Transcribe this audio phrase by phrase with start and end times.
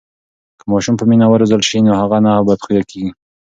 [0.59, 3.09] که ماشوم په مینه و روزل سي نو هغه نه بدخویه کېږي.